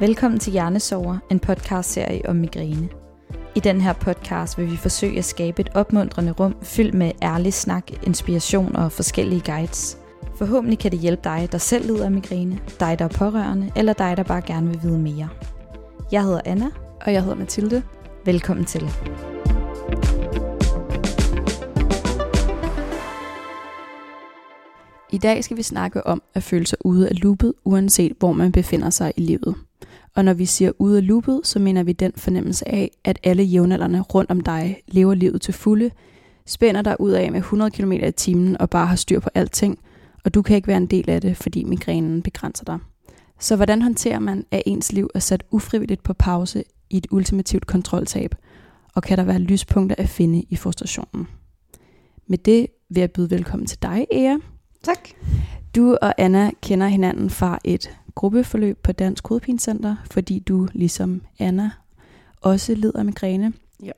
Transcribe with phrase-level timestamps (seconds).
[0.00, 2.88] Velkommen til Hjernesover, en podcastserie om migræne.
[3.54, 7.54] I den her podcast vil vi forsøge at skabe et opmuntrende rum fyldt med ærlig
[7.54, 9.98] snak, inspiration og forskellige guides.
[10.36, 13.92] Forhåbentlig kan det hjælpe dig, der selv lider af migræne, dig, der er pårørende, eller
[13.92, 15.28] dig, der bare gerne vil vide mere.
[16.12, 16.70] Jeg hedder Anna.
[17.00, 17.82] Og jeg hedder Mathilde.
[18.24, 18.90] Velkommen til.
[25.12, 28.52] I dag skal vi snakke om at føle sig ude af loopet, uanset hvor man
[28.52, 29.54] befinder sig i livet.
[30.14, 33.42] Og når vi siger ude af loopet, så mener vi den fornemmelse af, at alle
[33.42, 35.90] jævnaldrende rundt om dig lever livet til fulde,
[36.46, 39.78] spænder dig ud af med 100 km i timen og bare har styr på alting,
[40.24, 42.78] og du kan ikke være en del af det, fordi migrænen begrænser dig.
[43.40, 47.66] Så hvordan håndterer man, at ens liv er sat ufrivilligt på pause i et ultimativt
[47.66, 48.34] kontroltab,
[48.94, 51.28] og kan der være lyspunkter at finde i frustrationen?
[52.26, 54.36] Med det vil jeg byde velkommen til dig, Ea.
[54.82, 55.08] Tak.
[55.76, 61.70] Du og Anna kender hinanden fra et gruppeforløb på Dansk Hovedpinecenter, fordi du ligesom Anna
[62.40, 63.52] også lider af migræne.
[63.82, 63.92] Ja.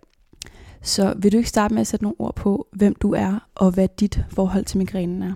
[0.82, 3.70] Så vil du ikke starte med at sætte nogle ord på, hvem du er, og
[3.70, 5.32] hvad dit forhold til migrænen er?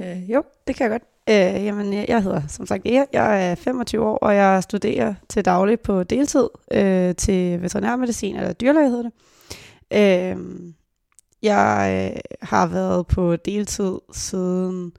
[0.00, 1.02] Øh, jo, det kan jeg godt.
[1.28, 3.04] Øh, jamen, jeg, jeg hedder som sagt Ea.
[3.12, 8.52] Jeg er 25 år, og jeg studerer til daglig på deltid øh, til veterinærmedicin, eller
[8.52, 9.12] dyrlæge hedder det.
[9.92, 10.36] Øh,
[11.42, 14.92] jeg øh, har været på deltid siden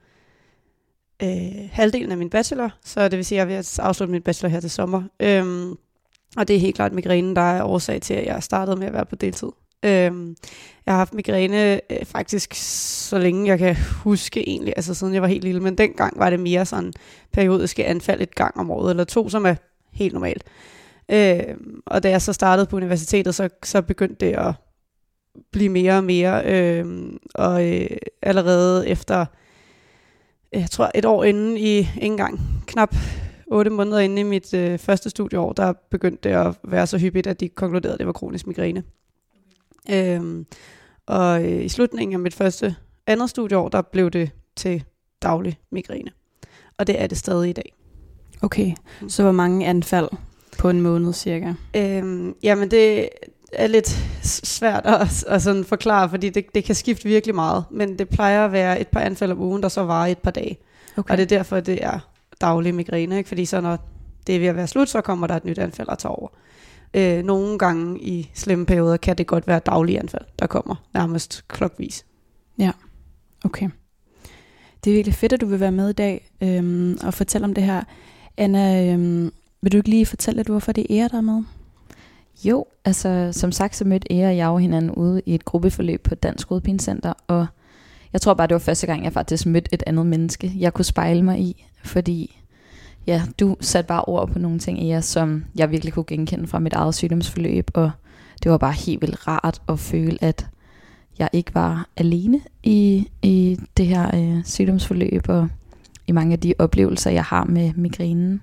[1.22, 4.50] øh, halvdelen af min bachelor, så det vil sige, at jeg vil afslutte min bachelor
[4.50, 5.02] her til sommer.
[5.20, 5.70] Øhm,
[6.36, 8.92] og det er helt klart migrænen, der er årsag til, at jeg startede med at
[8.92, 9.48] være på deltid.
[9.84, 10.36] Øhm,
[10.86, 12.54] jeg har haft migræne øh, faktisk
[13.08, 16.30] så længe jeg kan huske egentlig, altså siden jeg var helt lille, men dengang var
[16.30, 16.92] det mere sådan
[17.32, 19.54] periodiske anfald et gang om året, eller to, som er
[19.92, 20.44] helt normalt.
[21.08, 24.54] Øhm, og da jeg så startede på universitetet, så, så begyndte det at
[25.52, 27.90] blive mere og mere, øhm, og øh,
[28.22, 29.26] allerede efter
[30.52, 32.94] jeg tror et år inden i, ikke engang knap
[33.46, 37.26] otte måneder inde i mit øh, første studieår, der begyndte det at være så hyppigt,
[37.26, 38.82] at de konkluderede, at det var kronisk migræne.
[39.88, 40.16] Okay.
[40.16, 40.46] Øhm,
[41.06, 44.84] og øh, i slutningen af mit første andet studieår, der blev det til
[45.22, 46.10] daglig migræne.
[46.78, 47.72] Og det er det stadig i dag.
[48.42, 49.08] Okay, mm.
[49.08, 50.08] så hvor mange anfald
[50.58, 51.52] på en måned cirka?
[51.76, 53.08] Øhm, jamen det
[53.52, 53.88] er lidt
[54.22, 57.64] svært at, at sådan forklare, fordi det, det kan skifte virkelig meget.
[57.70, 60.30] Men det plejer at være et par anfald om ugen, der så varer et par
[60.30, 60.58] dage.
[60.96, 61.12] Okay.
[61.12, 61.98] Og det er derfor, det er
[62.40, 63.18] daglig migræne.
[63.18, 63.28] Ikke?
[63.28, 63.78] Fordi så når
[64.26, 66.28] det er ved at være slut, så kommer der et nyt anfald at tage over.
[66.94, 71.44] Øh, nogle gange i slemme perioder kan det godt være daglige anfald, der kommer nærmest
[71.48, 72.06] klokvis.
[72.58, 72.70] Ja,
[73.44, 73.68] okay.
[74.84, 77.54] Det er virkelig fedt, at du vil være med i dag øhm, og fortælle om
[77.54, 77.82] det her.
[78.36, 81.42] Anna, øhm, vil du ikke lige fortælle lidt, hvorfor det er ære, der er med?
[82.44, 86.02] Jo, altså som sagt, så mødte Ea og jeg jo hinanden ude i et gruppeforløb
[86.02, 86.48] på Dansk
[86.78, 87.46] Center, og
[88.12, 90.84] jeg tror bare, det var første gang, jeg faktisk mødte et andet menneske, jeg kunne
[90.84, 92.40] spejle mig i, fordi
[93.06, 96.58] ja, du satte bare ord på nogle ting, Ea, som jeg virkelig kunne genkende fra
[96.58, 97.90] mit eget sygdomsforløb, og
[98.42, 100.46] det var bare helt vildt rart at føle, at
[101.18, 105.48] jeg ikke var alene i, i det her øh, sygdomsforløb, og
[106.06, 108.40] i mange af de oplevelser, jeg har med migrænen.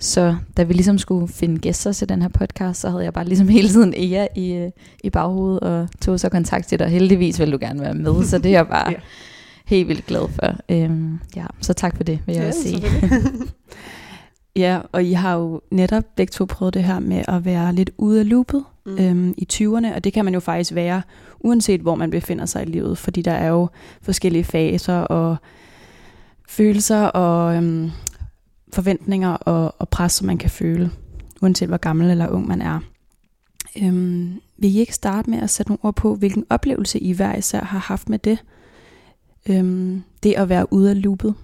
[0.00, 3.24] Så da vi ligesom skulle finde gæster til den her podcast, så havde jeg bare
[3.24, 4.70] ligesom hele tiden Ea i, øh,
[5.04, 6.88] i baghovedet, og tog så kontakt til dig.
[6.88, 8.96] Heldigvis vil du gerne være med, så det er jeg bare ja.
[9.66, 10.56] helt vildt glad for.
[10.68, 12.82] Øhm, ja, så tak for det, vil jeg ja, også sige.
[14.64, 17.90] ja, og I har jo netop begge to prøvet det her med at være lidt
[17.98, 18.98] ude af loopet mm.
[18.98, 21.02] øhm, i 20'erne, og det kan man jo faktisk være,
[21.40, 23.68] uanset hvor man befinder sig i livet, fordi der er jo
[24.02, 25.36] forskellige faser og
[26.48, 27.90] følelser og øhm,
[28.72, 30.90] forventninger og, og pres, som man kan føle,
[31.42, 32.80] uanset hvor gammel eller ung man er.
[33.82, 37.36] Øhm, vil I ikke starte med at sætte nogle ord på, hvilken oplevelse I hver
[37.36, 38.38] især har haft med det?
[39.48, 41.34] Øhm, det at være ude af loopet?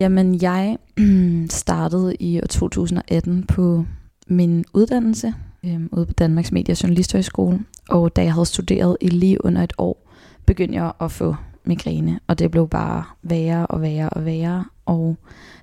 [0.00, 0.78] Jamen, jeg
[1.50, 3.84] startede i år 2018 på
[4.26, 7.60] min uddannelse øhm, ude på Danmarks Medie- og Journalisthøjskole.
[7.88, 10.10] Og da jeg havde studeret i lige under et år,
[10.46, 12.20] begyndte jeg at få migræne.
[12.26, 14.64] Og det blev bare værre og værre og værre.
[14.86, 15.16] Og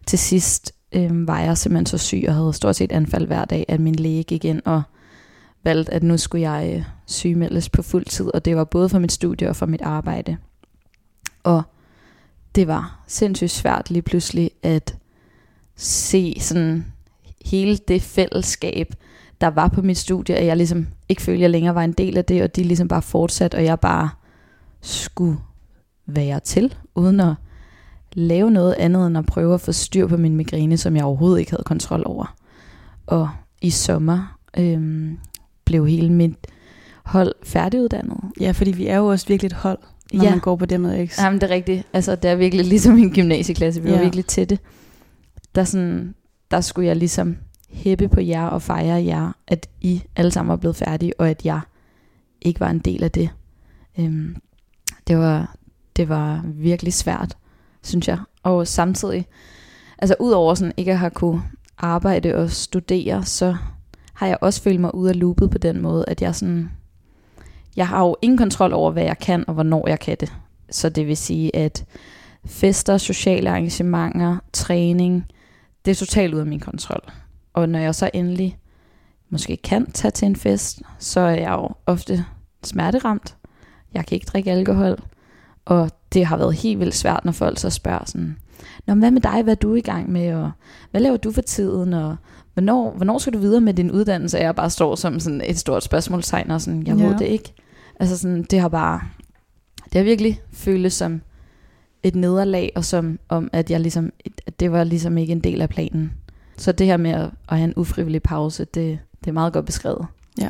[0.06, 3.66] til sidst øh, var jeg simpelthen så syg og havde stort set anfald hver dag,
[3.68, 4.82] at min læge gik ind og
[5.64, 9.00] valgte, at nu skulle jeg øh, sygemeldes på fuld tid, og det var både for
[9.00, 10.38] mit studie og for mit arbejde.
[11.44, 11.64] Og
[12.56, 14.96] det var sindssygt svært lige pludselig at
[15.76, 16.86] se sådan
[17.46, 18.94] hele det fællesskab,
[19.42, 21.92] der var på mit studie, at jeg ligesom ikke følte, at jeg længere var en
[21.92, 24.10] del af det, og de ligesom bare fortsatte, og jeg bare
[24.82, 25.38] skulle
[26.06, 27.36] være til, uden at
[28.14, 31.40] lave noget andet end at prøve at få styr på min migræne, som jeg overhovedet
[31.40, 32.36] ikke havde kontrol over.
[33.08, 33.30] Og
[33.62, 35.18] i sommer øhm,
[35.66, 36.36] blev hele mit
[37.04, 38.18] hold færdiguddannet.
[38.40, 39.80] Ja, fordi vi er jo også virkelig et hold,
[40.14, 40.30] når ja.
[40.30, 41.20] man går på det med X.
[41.20, 41.88] Jamen det er rigtigt.
[41.94, 43.82] Altså det er virkelig ligesom en gymnasieklasse.
[43.82, 43.96] Vi ja.
[43.96, 44.60] var virkelig tætte.
[45.56, 46.16] Der, sådan,
[46.52, 47.38] der skulle jeg ligesom
[47.70, 51.46] hæppe på jer og fejre jer, at I alle sammen var blevet færdige, og at
[51.46, 51.60] jeg
[52.42, 53.30] ikke var en del af det.
[54.00, 54.36] Øhm,
[55.08, 55.56] det, var,
[55.96, 57.38] det var virkelig svært,
[57.84, 58.20] synes jeg.
[58.44, 59.28] Og samtidig,
[59.98, 61.44] altså udover sådan ikke at have kunne
[61.78, 63.56] arbejde og studere, så
[64.14, 66.72] har jeg også følt mig ude af loopet på den måde, at jeg sådan,
[67.76, 70.34] jeg har jo ingen kontrol over, hvad jeg kan og hvornår jeg kan det.
[70.70, 71.86] Så det vil sige, at
[72.46, 75.26] fester, sociale arrangementer, træning,
[75.86, 77.02] det er totalt ude af min kontrol.
[77.54, 78.58] Og når jeg så endelig
[79.30, 82.26] måske kan tage til en fest, så er jeg jo ofte
[82.64, 83.36] smerteramt.
[83.94, 85.00] Jeg kan ikke drikke alkohol.
[85.72, 88.38] Og det har været helt vildt svært, når folk så spørger sådan,
[88.88, 89.44] Nå, hvad med dig?
[89.44, 90.34] Hvad er du i gang med?
[90.34, 90.52] Og
[90.92, 91.94] hvad laver du for tiden?
[91.94, 92.16] Og
[92.54, 94.38] hvornår, hvornår skal du videre med din uddannelse?
[94.38, 97.08] Og jeg bare står som sådan et stort spørgsmålstegn, og sådan, jeg ja.
[97.08, 97.54] ved det ikke.
[98.00, 99.02] Altså sådan, det har bare,
[99.84, 101.22] det har virkelig føltes som
[102.04, 104.12] et nederlag, og som om, at jeg ligesom,
[104.48, 106.14] at det var ligesom ikke en del af planen.
[106.58, 109.66] Så det her med at, at have en ufrivillig pause, det, det er meget godt
[109.66, 110.06] beskrevet.
[110.42, 110.50] Ja.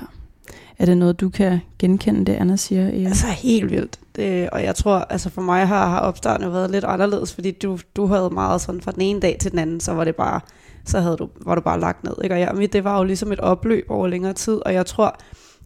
[0.79, 2.89] Er det noget, du kan genkende, det Anna siger?
[2.89, 3.07] Ja.
[3.07, 3.99] Altså helt vildt.
[4.15, 7.79] Det, og jeg tror, altså for mig har, har opstarten været lidt anderledes, fordi du,
[7.95, 10.39] du havde meget sådan fra den ene dag til den anden, så var det bare,
[10.85, 12.13] så havde du, var du bare lagt ned.
[12.23, 12.35] Ikke?
[12.35, 15.19] Og jeg, det var jo ligesom et opløb over længere tid, og jeg tror,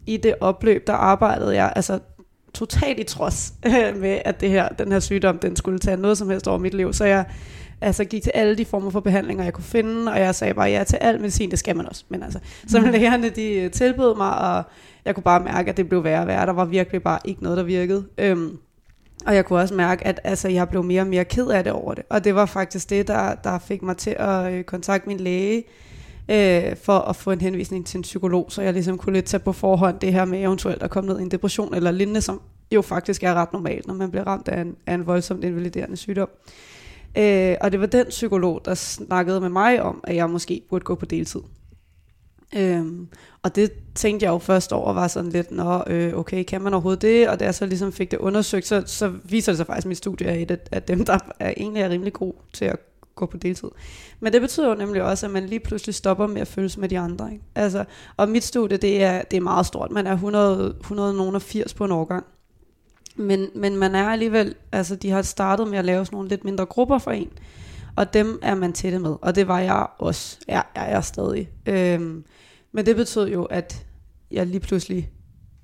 [0.06, 1.98] i det opløb, der arbejdede jeg altså
[2.54, 3.52] totalt i trods
[4.02, 6.74] med, at det her, den her sygdom, den skulle tage noget som helst over mit
[6.74, 6.92] liv.
[6.92, 7.24] Så jeg
[7.80, 10.68] altså, gik til alle de former for behandlinger, jeg kunne finde, og jeg sagde bare
[10.70, 12.04] ja til al medicin, det skal man også.
[12.08, 12.86] Men altså, så mm.
[12.86, 14.64] lægerne, de øh, tilbød mig, og
[15.04, 16.46] jeg kunne bare mærke, at det blev værre og værre.
[16.46, 18.04] Der var virkelig bare ikke noget, der virkede.
[18.18, 18.58] Øhm,
[19.26, 21.72] og jeg kunne også mærke, at altså, jeg blev mere og mere ked af det
[21.72, 22.04] over det.
[22.10, 25.64] Og det var faktisk det, der, der fik mig til at øh, kontakte min læge,
[26.28, 29.40] øh, for at få en henvisning til en psykolog, så jeg ligesom kunne lidt tage
[29.40, 32.40] på forhånd det her med eventuelt at komme ned i en depression eller lignende, som
[32.72, 35.96] jo faktisk er ret normalt, når man bliver ramt af en, af en voldsomt invaliderende
[35.96, 36.28] sygdom.
[37.16, 40.84] Øh, og det var den psykolog, der snakkede med mig om, at jeg måske burde
[40.84, 41.40] gå på deltid.
[42.56, 43.08] Øhm,
[43.42, 46.74] og det tænkte jeg jo først over, var sådan lidt, nå, øh, okay, kan man
[46.74, 47.28] overhovedet det?
[47.28, 49.88] Og da jeg så ligesom fik det undersøgt, så, så viser det sig faktisk, at
[49.88, 52.76] mit studie er et af, af dem, der er egentlig er rimelig god til at
[53.14, 53.68] gå på deltid.
[54.20, 56.88] Men det betyder jo nemlig også, at man lige pludselig stopper med at følges med
[56.88, 57.32] de andre.
[57.32, 57.44] Ikke?
[57.54, 57.84] Altså,
[58.16, 59.90] og mit studie, det er, det er meget stort.
[59.90, 62.24] Man er 100, 180 på en årgang.
[63.16, 66.44] Men, men man er alligevel, altså de har startet med at lave sådan nogle lidt
[66.44, 67.30] mindre grupper for en.
[67.96, 69.16] Og dem er man tætte med.
[69.22, 70.38] Og det var jeg også.
[70.48, 71.50] Ja, jeg er stadig.
[71.66, 72.24] Øhm,
[72.72, 73.86] men det betød jo, at
[74.30, 75.10] jeg lige pludselig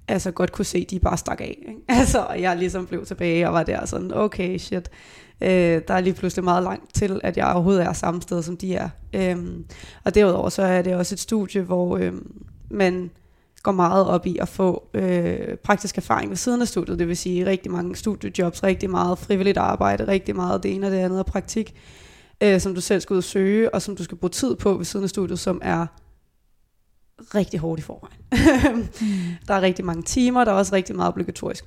[0.09, 1.59] altså godt kunne se, at de bare stak af.
[1.69, 1.81] Ikke?
[2.01, 4.91] Altså, og jeg ligesom blev tilbage og var der sådan, okay, shit.
[5.41, 8.57] Øh, der er lige pludselig meget langt til, at jeg overhovedet er samme sted, som
[8.57, 8.89] de er.
[9.13, 9.65] Øhm,
[10.05, 13.11] og derudover så er det også et studie, hvor øhm, man
[13.63, 17.17] går meget op i at få øh, praktisk erfaring ved siden af studiet, det vil
[17.17, 21.19] sige rigtig mange studiejobs, rigtig meget frivilligt arbejde, rigtig meget det ene og det andet
[21.19, 21.75] af praktik,
[22.41, 24.75] øh, som du selv skal ud og søge, og som du skal bruge tid på
[24.75, 25.87] ved siden af studiet, som er
[27.35, 28.19] rigtig hårdt i forvejen.
[29.01, 29.17] mm.
[29.49, 31.65] Der er rigtig mange timer, der er også rigtig meget obligatorisk.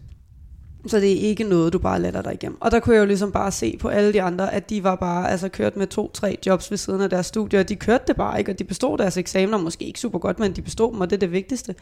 [0.87, 2.57] Så det er ikke noget, du bare lader dig igennem.
[2.61, 4.95] Og der kunne jeg jo ligesom bare se på alle de andre, at de var
[4.95, 8.15] bare altså kørt med to-tre jobs ved siden af deres studier, og de kørte det
[8.15, 11.01] bare ikke, og de bestod deres eksamener, måske ikke super godt, men de bestod dem,
[11.01, 11.75] og det er det vigtigste.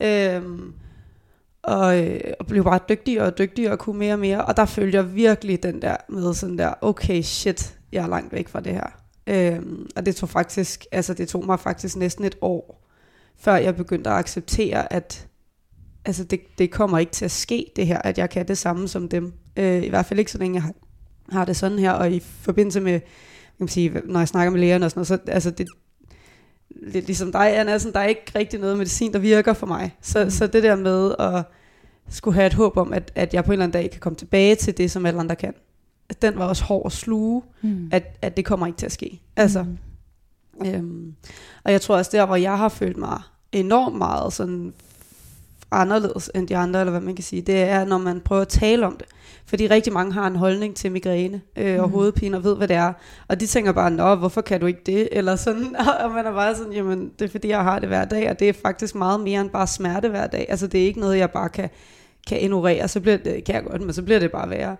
[0.00, 0.72] Øhm,
[1.62, 4.64] og, øh, og blev bare dygtigere og dygtigere og kunne mere og mere, og der
[4.64, 8.60] følte jeg virkelig den der med sådan der, okay shit, jeg er langt væk fra
[8.60, 8.86] det her.
[9.26, 12.88] Øhm, og det tog faktisk, altså det tog mig faktisk næsten et år,
[13.36, 15.26] før jeg begyndte at acceptere, at
[16.04, 18.88] altså det, det kommer ikke til at ske, det her, at jeg kan det samme
[18.88, 19.32] som dem.
[19.56, 20.72] Øh, I hvert fald ikke, så længe jeg har,
[21.28, 23.08] har det sådan her, og i forbindelse med, kan
[23.58, 25.68] man sige, når jeg snakker med lægerne og sådan noget, så altså det,
[26.70, 29.96] lidt ligesom dig, Anna, sådan, der er ikke rigtig noget medicin, der virker for mig.
[30.00, 30.30] Så, mm.
[30.30, 31.44] så det der med at
[32.08, 34.16] skulle have et håb om, at, at jeg på en eller anden dag kan komme
[34.16, 35.54] tilbage til det, som alle andre kan,
[36.22, 37.88] den var også hård at sluge, mm.
[37.92, 39.20] at, at det kommer ikke til at ske.
[39.36, 40.66] Altså, mm.
[40.66, 41.14] øhm,
[41.64, 43.20] og jeg tror også der, hvor jeg har følt mig
[43.52, 44.74] enormt meget sådan
[45.72, 48.48] anderledes end de andre, eller hvad man kan sige, det er, når man prøver at
[48.48, 49.06] tale om det.
[49.46, 51.94] Fordi rigtig mange har en holdning til migræne øh, og mm.
[51.94, 52.92] hovedpine, og ved, hvad det er.
[53.28, 55.08] Og de tænker bare, nå, hvorfor kan du ikke det?
[55.12, 58.04] Eller sådan, og man er bare sådan, jamen, det er fordi, jeg har det hver
[58.04, 60.46] dag, og det er faktisk meget mere end bare smerte hver dag.
[60.48, 61.70] Altså, det er ikke noget, jeg bare kan,
[62.26, 64.76] kan ignorere, så bliver det, kan jeg godt, men så bliver det bare værre.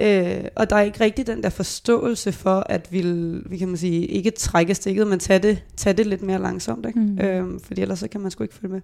[0.00, 3.02] Øh, og der er ikke rigtig den der forståelse for, at vi,
[3.46, 6.86] vi kan man sige, ikke trække stikket, men tage det, tage det lidt mere langsomt.
[6.86, 7.00] Ikke?
[7.00, 7.18] Mm.
[7.18, 8.80] Øh, fordi ellers så kan man sgu ikke følge med.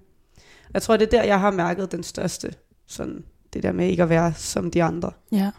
[0.75, 2.52] Jeg tror, det er der, jeg har mærket den største,
[2.87, 5.11] sådan det der med ikke at være som de andre.
[5.32, 5.50] Ja.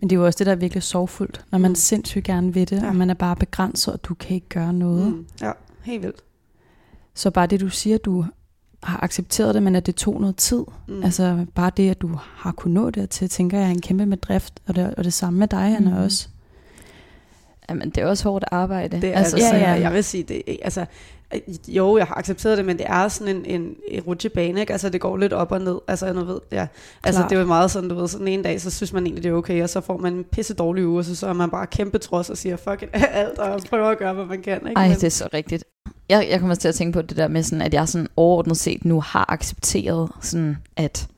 [0.00, 1.74] Men det er jo også det, der er virkelig sorgfuldt, når man mm.
[1.74, 2.88] sindssygt gerne vil det, ja.
[2.88, 5.06] og man er bare begrænset, og du kan ikke gøre noget.
[5.06, 5.26] Mm.
[5.40, 6.24] Ja, helt vildt.
[7.14, 8.24] Så bare det, du siger, du
[8.82, 10.64] har accepteret det, men at det tog noget tid.
[10.88, 11.02] Mm.
[11.02, 14.06] Altså bare det, at du har kunnet nå det til, tænker jeg er en kæmpe
[14.06, 15.96] med drift, og det, og det samme med dig, Anna, mm.
[15.96, 16.28] også.
[17.68, 19.00] Jamen, det er også hårdt arbejde.
[19.00, 19.80] Det er altså, ja, ja.
[19.80, 20.86] Jeg vil sige, det, altså,
[21.68, 24.72] Jo, jeg har accepteret det, men det er sådan en, en, en rutsjebane, ikke?
[24.72, 25.78] Altså, det går lidt op og ned.
[25.88, 26.66] Altså, nu ved, ja.
[27.04, 27.30] Altså, Klart.
[27.30, 29.28] det er jo meget sådan, du ved, sådan en dag, så synes man egentlig, det
[29.30, 31.50] er okay, og så får man en pisse dårlig uge, og så, så er man
[31.50, 34.54] bare kæmpe trods og siger, fuck it, alt, og prøver at gøre, hvad man kan,
[34.68, 34.72] ikke?
[34.76, 35.64] Ej, Men- det er så rigtigt.
[36.08, 38.56] Jeg, jeg kommer til at tænke på det der med, sådan, at jeg sådan overordnet
[38.56, 41.08] set nu har accepteret, sådan, at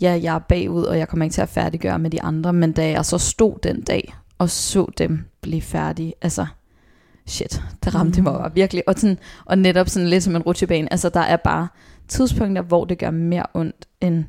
[0.00, 2.72] ja, jeg er bagud, og jeg kommer ikke til at færdiggøre med de andre, men
[2.72, 6.46] da jeg så stod den dag, og så dem blive færdige, altså,
[7.28, 8.24] shit, det ramte Mm.
[8.24, 8.82] mig bare virkelig.
[8.88, 11.68] Og, sådan, og netop sådan lidt som en rutsjebane, altså der er bare
[12.08, 14.24] tidspunkter, hvor det gør mere ondt end,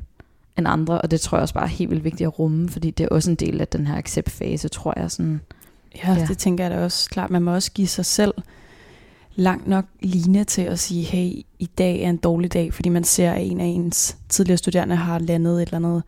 [0.58, 2.90] end andre, og det tror jeg også bare er helt vildt vigtigt at rumme, fordi
[2.90, 5.10] det er også en del af den her accept-fase, tror jeg.
[5.10, 5.40] Sådan,
[6.04, 6.18] Ja, Ja.
[6.20, 7.10] ja, det tænker jeg da også.
[7.10, 8.34] Klart, man må også give sig selv
[9.34, 13.04] langt nok line til at sige, hey, i dag er en dårlig dag, fordi man
[13.04, 16.02] ser, at en af ens tidligere studerende har landet et eller andet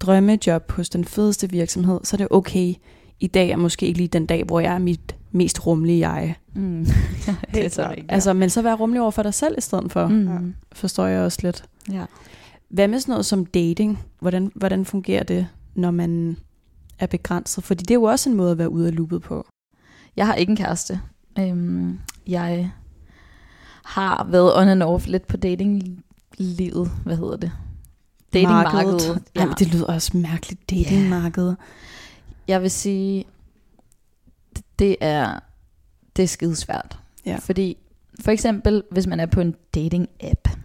[0.00, 2.74] drømmejob hos den fedeste virksomhed, så er det okay.
[3.20, 6.34] I dag er måske ikke lige den dag, hvor jeg er mit mest rummelige jeg.
[6.54, 6.94] mm, det
[7.28, 7.90] er Helt så klart.
[7.90, 8.12] rigtigt.
[8.12, 10.54] Altså, men så være rummelig over for dig selv i stedet for, mm.
[10.72, 11.64] forstår jeg også lidt.
[11.92, 12.04] ja.
[12.68, 13.98] Hvad med sådan noget som dating?
[14.20, 16.36] Hvordan, hvordan fungerer det, når man
[16.98, 17.64] er begrænset?
[17.64, 19.46] Fordi det er jo også en måde at være ude af loopet på.
[20.16, 21.00] Jeg har ikke en kæreste.
[21.38, 22.70] Øhm, jeg
[23.84, 26.90] har været on and off lidt på datinglivet.
[27.04, 27.52] Hvad hedder det?
[28.32, 29.08] Datingmarkedet.
[29.36, 29.40] Ja.
[29.40, 31.56] Jamen, det lyder også mærkeligt, datingmarkedet.
[32.48, 33.24] Jeg vil sige,
[34.78, 35.40] det er,
[36.16, 36.98] det er skidesvært.
[37.26, 37.36] Ja.
[37.36, 37.76] Fordi
[38.20, 40.56] for eksempel, hvis man er på en dating-app,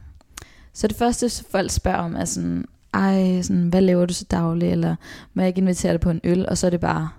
[0.74, 4.72] så det første, folk spørger om, er sådan, ej, sådan, hvad laver du så dagligt,
[4.72, 4.96] eller
[5.34, 7.10] må jeg ikke invitere dig på en øl, og så er det bare,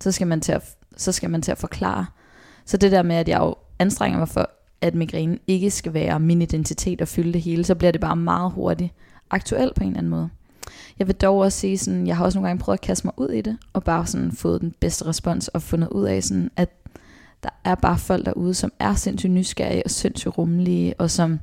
[0.00, 2.06] så skal man til at, så skal man til at forklare.
[2.64, 4.50] Så det der med, at jeg jo anstrenger mig for,
[4.80, 8.16] at migrænen ikke skal være min identitet og fylde det hele, så bliver det bare
[8.16, 8.92] meget hurtigt
[9.30, 10.28] aktuelt på en eller anden måde.
[10.98, 13.14] Jeg vil dog også sige, sådan, jeg har også nogle gange prøvet at kaste mig
[13.16, 16.50] ud i det, og bare sådan fået den bedste respons, og fundet ud af, sådan,
[16.56, 16.70] at
[17.42, 21.40] der er bare folk derude, som er sindssygt nysgerrige og sindssygt rummelige, og som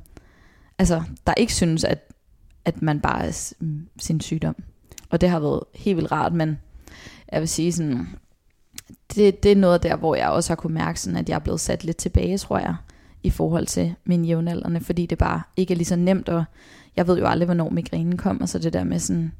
[0.78, 2.12] altså, der ikke synes, at,
[2.64, 4.56] at man bare er mm, sin sygdom.
[5.10, 6.58] Og det har været helt vildt rart, men
[7.32, 8.08] jeg vil sige sådan,
[9.14, 11.38] det, det er noget der, hvor jeg også har kunne mærke, sådan, at jeg er
[11.38, 12.74] blevet sat lidt tilbage, tror jeg,
[13.22, 16.44] i forhold til mine jævnaldrende, fordi det bare ikke er lige så nemt, og
[16.96, 19.32] jeg ved jo aldrig, hvornår migrænen kommer, så det der med sådan,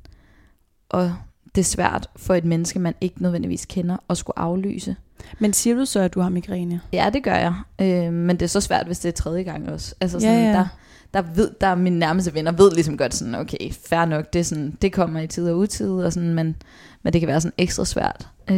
[0.88, 1.12] og
[1.54, 4.96] det er svært for et menneske, man ikke nødvendigvis kender, at skulle aflyse.
[5.38, 6.80] Men siger du så, at du har migræne?
[6.92, 7.54] Ja, det gør jeg.
[7.80, 9.94] Øh, men det er så svært, hvis det er tredje gang også.
[10.00, 10.52] Altså Ja, sådan, ja.
[10.52, 10.66] Der,
[11.14, 14.38] der, ved, der er mine nærmeste venner ved ligesom godt sådan, okay, fair nok, det,
[14.38, 16.56] er sådan, det kommer i tid og utid, og sådan, men,
[17.02, 18.28] men det kan være sådan ekstra svært.
[18.50, 18.56] Øh,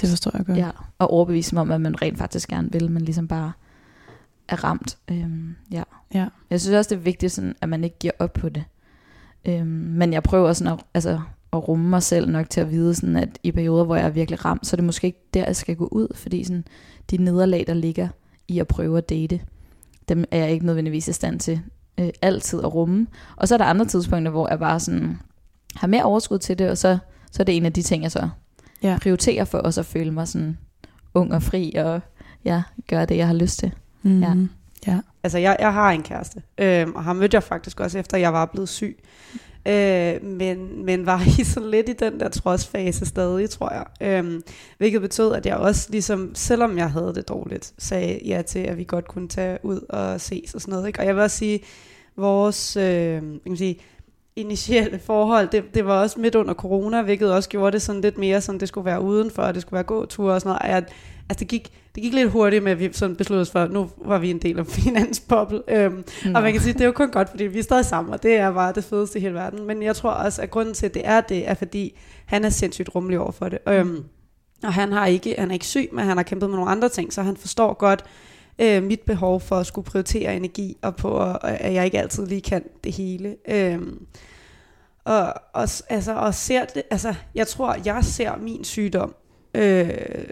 [0.00, 0.58] Det forstår jeg godt.
[0.58, 3.52] ja, og overbevise mig om, at man rent faktisk gerne vil, men ligesom bare
[4.48, 4.98] er ramt.
[5.10, 5.82] Øhm, ja.
[6.14, 6.28] Ja.
[6.50, 8.64] Jeg synes også, det er vigtigt, sådan, at man ikke giver op på det.
[9.44, 11.20] Øhm, men jeg prøver sådan at, altså,
[11.52, 14.10] at rumme mig selv nok til at vide, sådan, at i perioder, hvor jeg er
[14.10, 16.64] virkelig ramt, så er det måske ikke der, jeg skal gå ud, fordi sådan,
[17.10, 18.08] de nederlag, der ligger
[18.48, 19.40] i at prøve at date,
[20.08, 21.60] dem er jeg ikke nødvendigvis i stand til
[22.00, 23.06] øh, altid at rumme.
[23.36, 25.18] Og så er der andre tidspunkter, hvor jeg bare sådan,
[25.74, 26.98] har mere overskud til det, og så,
[27.32, 28.28] så er det en af de ting, jeg så
[28.82, 28.98] Ja.
[29.02, 30.58] prioriterer for også at føle mig sådan
[31.14, 32.00] ung og fri, og
[32.44, 33.72] ja, gøre det, jeg har lyst til.
[34.02, 34.48] Mm-hmm.
[34.86, 34.92] Ja.
[34.92, 35.00] ja.
[35.22, 38.32] Altså, jeg, jeg har en kæreste, øhm, og ham mødte jeg faktisk også, efter jeg
[38.32, 38.98] var blevet syg.
[39.66, 43.84] Øh, men, men var i sådan lidt i den der trodsfase stadig, tror jeg.
[44.00, 44.42] Øhm,
[44.78, 48.78] hvilket betød, at jeg også ligesom, selvom jeg havde det dårligt, sagde ja til, at
[48.78, 50.86] vi godt kunne tage ud og ses og sådan noget.
[50.86, 51.00] Ikke?
[51.00, 51.60] Og jeg vil også sige,
[52.16, 53.78] vores øh, jeg kan sige,
[54.40, 58.18] initielle forhold, det, det var også midt under corona, hvilket også gjorde det sådan lidt
[58.18, 60.62] mere, sådan det skulle være udenfor, og det skulle være gåture og sådan noget.
[60.62, 60.76] Og Jeg,
[61.28, 63.70] altså det gik, det gik lidt hurtigt med, at vi sådan besluttede os for, at
[63.72, 65.62] nu var vi en del af finansboble.
[65.68, 66.34] Øhm, Mm.
[66.34, 68.22] og man kan sige, det er jo kun godt, fordi vi er stadig sammen, og
[68.22, 69.66] det er bare det fedeste i hele verden.
[69.66, 72.48] Men jeg tror også, at grunden til, at det er det, er fordi, han er
[72.50, 73.58] sindssygt rummelig over for det.
[73.68, 74.04] Øhm,
[74.62, 76.88] og han, har ikke, han er ikke syg, men han har kæmpet med nogle andre
[76.88, 78.04] ting, så han forstår godt
[78.58, 82.26] øh, mit behov for at skulle prioritere energi, og på, at, at jeg ikke altid
[82.26, 83.36] lige kan det hele.
[83.48, 83.98] Øhm,
[85.08, 89.14] og, og, altså, og ser det, altså, jeg tror, jeg ser min sygdom
[89.54, 89.90] øh,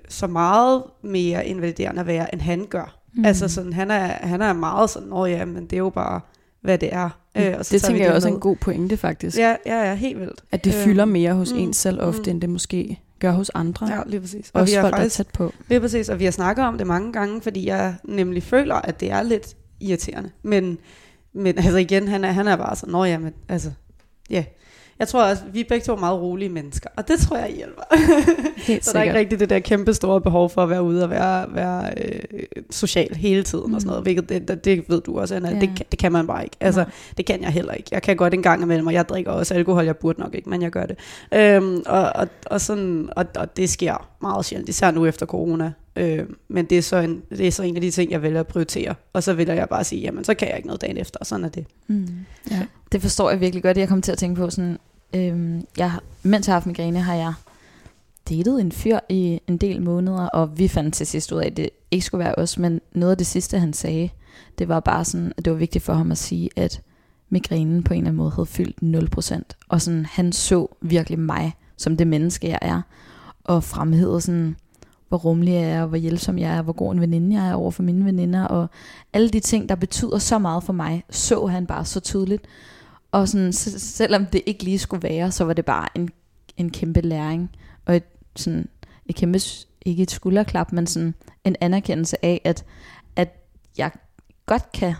[0.08, 2.98] så meget mere invaliderende at være, end han gør.
[3.14, 3.24] Mm.
[3.24, 6.20] Altså sådan, han er, han er meget sådan, åh ja, men det er jo bare,
[6.60, 7.10] hvad det er.
[7.36, 9.38] Øh, og så det vi tænker jeg også er en god pointe, faktisk.
[9.38, 10.44] Ja, ja, ja, helt vildt.
[10.52, 12.30] At det Øh, fylder mere hos mm, en selv ofte, mm.
[12.30, 13.86] end det måske gør hos andre.
[13.86, 14.50] Ja, lige præcis.
[14.54, 15.52] Og Også vi har folk, der er faktisk, tæt på.
[15.68, 19.00] lige præcis, og vi har snakket om det mange gange, fordi jeg nemlig føler, at
[19.00, 20.30] det er lidt irriterende.
[20.42, 20.78] Men,
[21.32, 23.70] men altså igen, han er, han er bare sådan, nå ja, men altså,
[24.30, 24.44] ja.
[24.98, 27.82] Jeg tror også, vi er begge to meget rolige mennesker, og det tror jeg hjælper.
[28.66, 31.04] Helt så der er ikke rigtig det der kæmpe store behov for at være ude
[31.04, 32.20] og være, være øh,
[32.70, 33.74] social hele tiden mm.
[33.74, 35.60] og sådan noget, hvilket det, det, det ved du også, Anna, ja.
[35.60, 36.56] det, det kan man bare ikke.
[36.60, 36.90] Altså, Nej.
[37.16, 37.88] det kan jeg heller ikke.
[37.92, 40.50] Jeg kan godt en gang imellem, og jeg drikker også alkohol, jeg burde nok ikke,
[40.50, 40.98] men jeg gør det.
[41.34, 45.72] Øhm, og, og, og, sådan, og, og det sker meget sjældent, især nu efter corona.
[45.96, 48.40] Øh, men det er, så en, det er så en af de ting, jeg vælger
[48.40, 48.94] at prioritere.
[49.12, 51.18] Og så vælger jeg bare at sige, jamen så kan jeg ikke noget dagen efter,
[51.20, 51.66] og sådan er det.
[51.86, 52.08] Mm.
[52.50, 52.62] Ja.
[52.92, 53.76] Det forstår jeg virkelig godt.
[53.76, 54.78] Jeg kom til at tænke på sådan,
[55.14, 55.92] øh, jeg,
[56.22, 57.34] mens jeg har haft migræne, har jeg
[58.28, 61.56] datet en fyr i en del måneder, og vi fandt til sidst ud af, at
[61.56, 64.10] det ikke skulle være os, men noget af det sidste, han sagde,
[64.58, 66.80] det var bare sådan, at det var vigtigt for ham at sige, at
[67.30, 68.76] migrænen på en eller anden måde havde fyldt
[69.18, 72.82] 0%, og sådan, han så virkelig mig som det menneske, jeg er,
[73.46, 74.56] og fremhævede sådan,
[75.08, 77.70] hvor rummelig jeg er, hvor hjælpsom jeg er, hvor god en veninde jeg er over
[77.70, 78.66] for mine veninder, og
[79.12, 82.46] alle de ting, der betyder så meget for mig, så han bare så tydeligt.
[83.12, 86.08] Og sådan, selvom det ikke lige skulle være, så var det bare en,
[86.56, 87.50] en kæmpe læring,
[87.86, 88.04] og et,
[88.36, 88.68] sådan,
[89.06, 89.40] et kæmpe,
[89.86, 92.64] ikke et skulderklap, men sådan en anerkendelse af, at,
[93.16, 93.46] at
[93.78, 93.90] jeg
[94.46, 94.94] godt kan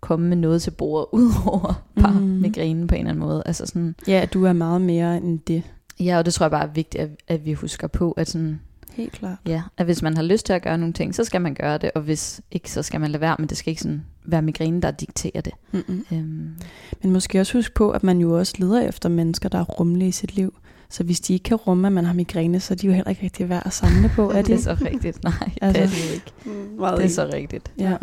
[0.00, 2.26] komme med noget til bordet, udover bare mm.
[2.26, 3.42] migrænen på en eller anden måde.
[3.46, 5.62] Altså sådan, ja, du er meget mere end det.
[6.00, 8.60] Ja, og det tror jeg bare er vigtigt, at, at vi husker på, at sådan,
[8.94, 9.38] Helt klart.
[9.46, 11.78] Ja, at hvis man har lyst til at gøre nogle ting, så skal man gøre
[11.78, 14.42] det, og hvis ikke, så skal man lade være, men det skal ikke sådan være
[14.42, 15.52] migræne, der dikterer det.
[15.72, 16.04] Mm-hmm.
[16.12, 16.50] Øhm.
[17.02, 20.08] Men måske også huske på, at man jo også leder efter mennesker, der er rummelige
[20.08, 20.54] i sit liv.
[20.88, 23.10] Så hvis de ikke kan rumme, at man har migræne, så er de jo heller
[23.10, 24.30] ikke rigtig værd at samle på.
[24.30, 24.46] Er det?
[24.46, 25.24] det er så rigtigt.
[25.24, 26.32] Nej, altså, det er det ikke.
[26.44, 27.72] Mm, det er så rigtigt.
[27.78, 27.96] Ja.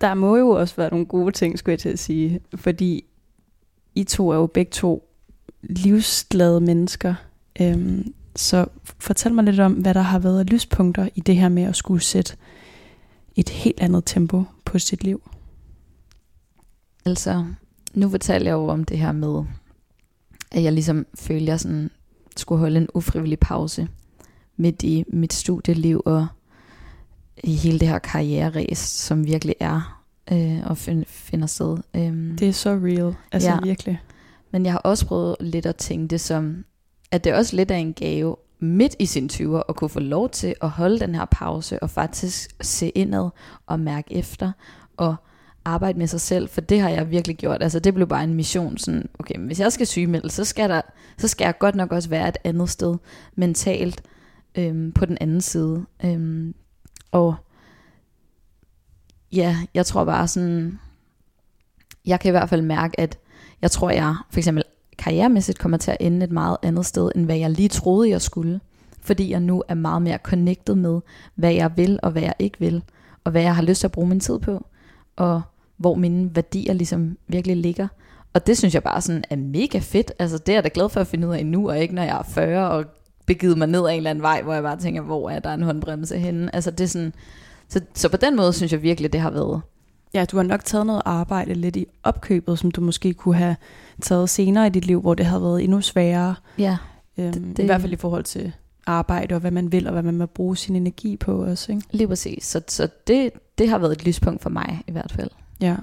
[0.00, 2.40] Der må jo også være nogle gode ting, skulle jeg til at sige.
[2.54, 3.04] Fordi
[3.94, 5.09] I to er jo begge to
[5.62, 7.14] livsglade mennesker.
[7.60, 8.66] Øhm, så
[8.98, 12.02] fortæl mig lidt om, hvad der har været lyspunkter i det her med at skulle
[12.02, 12.36] sætte
[13.36, 15.30] et helt andet tempo på sit liv.
[17.04, 17.44] Altså,
[17.94, 19.44] nu fortæller jeg jo om det her med,
[20.50, 21.90] at jeg ligesom følte, at jeg sådan
[22.36, 23.88] skulle holde en ufrivillig pause
[24.56, 26.26] midt i mit studieliv og
[27.44, 30.02] i hele det her karriereræs, som virkelig er
[30.32, 31.78] øh, og find, finder sted.
[31.94, 33.58] Øhm, det er så real, altså ja.
[33.62, 34.00] virkelig.
[34.50, 36.64] Men jeg har også prøvet lidt at tænke det som,
[37.10, 40.30] at det også lidt er en gave midt i sin 20'er at kunne få lov
[40.30, 43.30] til at holde den her pause og faktisk se indad
[43.66, 44.52] og mærke efter
[44.96, 45.16] og
[45.64, 47.62] arbejde med sig selv, for det har jeg virkelig gjort.
[47.62, 50.70] Altså det blev bare en mission, sådan, okay, men hvis jeg skal sygemelde, så skal,
[50.70, 50.80] der,
[51.18, 52.96] så skal jeg godt nok også være et andet sted
[53.34, 54.02] mentalt
[54.54, 55.84] øhm, på den anden side.
[56.04, 56.54] Øhm,
[57.12, 57.34] og
[59.32, 60.78] ja, jeg tror bare sådan,
[62.06, 63.18] jeg kan i hvert fald mærke, at
[63.62, 64.64] jeg tror, jeg for eksempel
[64.98, 68.22] karrieremæssigt kommer til at ende et meget andet sted, end hvad jeg lige troede, jeg
[68.22, 68.60] skulle.
[69.02, 71.00] Fordi jeg nu er meget mere connected med,
[71.34, 72.82] hvad jeg vil og hvad jeg ikke vil.
[73.24, 74.66] Og hvad jeg har lyst til at bruge min tid på.
[75.16, 75.42] Og
[75.76, 77.88] hvor mine værdier ligesom virkelig ligger.
[78.34, 80.12] Og det synes jeg bare sådan er mega fedt.
[80.18, 82.02] Altså det er jeg da glad for at finde ud af nu, og ikke når
[82.02, 82.84] jeg er 40 og
[83.26, 85.54] begivet mig ned ad en eller anden vej, hvor jeg bare tænker, hvor er der
[85.54, 86.54] en håndbremse henne?
[86.54, 87.12] Altså det er sådan,
[87.68, 89.60] så, så på den måde synes jeg virkelig, det har været
[90.14, 93.56] Ja, du har nok taget noget arbejde lidt i opkøbet, som du måske kunne have
[94.02, 96.34] taget senere i dit liv, hvor det havde været endnu sværere.
[96.58, 96.76] Ja.
[97.18, 98.52] Øhm, det, det, I hvert fald i forhold til
[98.86, 101.72] arbejde, og hvad man vil, og hvad man må bruge sin energi på også.
[101.72, 101.84] Ikke?
[101.90, 102.44] Lige præcis.
[102.44, 105.30] Så, så det, det har været et lyspunkt for mig i hvert fald.
[105.60, 105.76] Ja.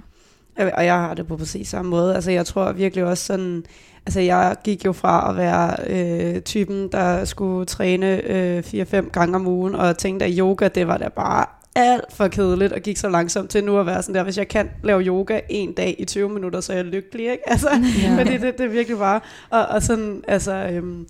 [0.57, 2.15] Og jeg har det på præcis samme måde.
[2.15, 3.63] Altså jeg tror virkelig også sådan,
[4.05, 9.35] altså jeg gik jo fra at være øh, typen, der skulle træne øh, 4-5 gange
[9.35, 11.45] om ugen, og tænkte, at yoga, det var da bare
[11.77, 14.47] alt for kedeligt og gik så langsomt til nu at være sådan der, hvis jeg
[14.47, 17.49] kan lave yoga en dag i 20 minutter, så er jeg lykkelig, ikke?
[17.51, 17.69] Altså,
[18.03, 18.15] ja.
[18.17, 21.07] fordi det, det er virkelig bare, og, og sådan, altså, øhm,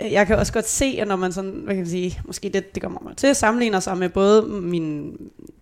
[0.00, 2.74] jeg kan også godt se, at når man sådan, hvad kan man sige, måske det,
[2.74, 5.16] det kommer mig til at sammenligne sig med både min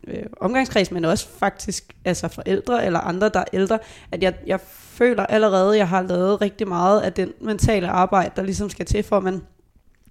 [0.09, 3.79] øh, omgangskreds, men også faktisk altså forældre eller andre, der er ældre,
[4.13, 8.31] at jeg, jeg føler allerede, at jeg har lavet rigtig meget af den mentale arbejde,
[8.37, 9.43] der ligesom skal til, for at man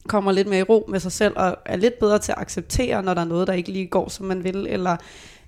[0.10, 3.04] kommer lidt mere i ro med sig selv, og er lidt bedre til at acceptere,
[3.04, 4.98] når der er noget, der ikke lige går, som man vil, eller,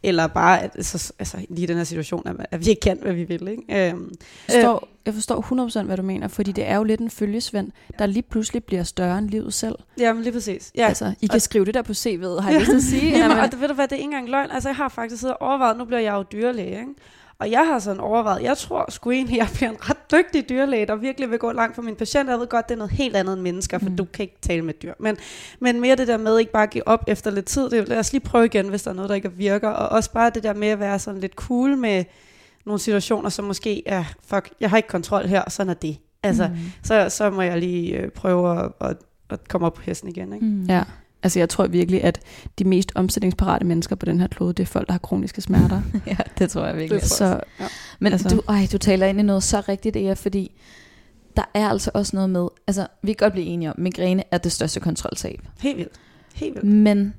[0.04, 3.14] eller bare, at, altså, altså lige den her situation, at, at vi ikke kan, hvad
[3.14, 3.48] vi vil.
[3.48, 3.90] Ikke?
[3.90, 4.12] Øhm,
[4.48, 7.10] jeg, forstår, øh, jeg forstår 100% hvad du mener, fordi det er jo lidt en
[7.10, 9.76] følgesvend, der lige pludselig bliver større end livet selv.
[10.00, 10.72] Jamen lige præcis.
[10.76, 10.88] Ja.
[10.88, 12.60] Altså, I kan og, skrive det der på CV'et, har jeg ja.
[12.60, 13.18] lyst til at sige.
[13.18, 14.52] Jamen, og det, ved du hvad, det er ikke engang løgn.
[14.52, 16.94] Altså jeg har faktisk siddet og overvejet, nu bliver jeg jo dyrlæge, ikke?
[17.42, 20.86] Og jeg har sådan overvejet, jeg tror sgu egentlig, jeg bliver en ret dygtig dyrlæge,
[20.86, 22.30] der virkelig vil gå langt for min patient.
[22.30, 23.98] Jeg ved godt, det er noget helt andet end mennesker, for mm.
[23.98, 24.94] du kan ikke tale med dyr.
[25.00, 25.18] Men,
[25.60, 27.70] men mere det der med ikke bare give op efter lidt tid.
[27.70, 29.70] Det, lad os lige prøve igen, hvis der er noget, der ikke virker.
[29.70, 32.04] Og også bare det der med at være sådan lidt cool med
[32.66, 35.98] nogle situationer, som måske er, fuck, jeg har ikke kontrol her, og sådan er det.
[36.24, 36.56] Altså, mm.
[36.84, 38.98] så, så må jeg lige øh, prøve at, at,
[39.30, 40.34] at komme op på hesten igen.
[40.34, 40.46] Ikke?
[40.46, 40.66] Mm.
[40.66, 40.84] Ja.
[41.24, 42.20] Altså jeg tror virkelig, at
[42.60, 45.82] de mest omstillingsparate mennesker på den her klode, det er folk, der har kroniske smerter.
[46.08, 47.04] ja, det tror jeg virkelig.
[47.04, 47.68] Så Ja.
[48.00, 48.36] Men Altså- altså.
[48.48, 50.52] du, ej, du taler ind i noget så rigtigt, Ea, fordi
[51.38, 54.38] der er altså også noget med, altså vi kan godt blive enige om, migræne er
[54.38, 55.40] det største kontroltab.
[55.60, 55.92] Helt vildt.
[56.36, 56.68] Helt vildt.
[56.68, 57.14] Men